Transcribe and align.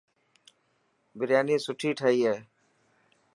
برياني 1.17 1.55
سٺي 1.65 1.89
تهئي 1.99 2.21
هي. 2.29 2.35